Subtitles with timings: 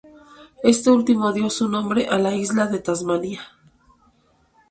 [0.63, 3.43] Este último dio su nombre a la isla de Tasmania.